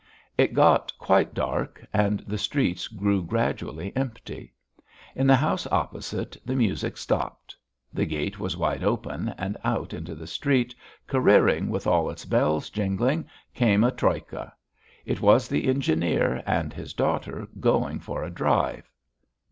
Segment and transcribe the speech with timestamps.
[0.35, 4.51] It got quite dark and the street grew gradually empty.
[5.13, 7.55] In the house opposite the music stopped.
[7.93, 10.73] The gate was wide open and out into the street,
[11.05, 14.51] careering with all its bells jingling, came a troika.
[15.05, 18.89] It was the engineer and his daughter going for a drive.